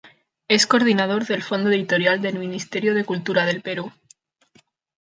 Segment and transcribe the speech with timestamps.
[0.47, 3.93] Es coordinador del Fondo Editorial del Ministerio de Cultura del Perú.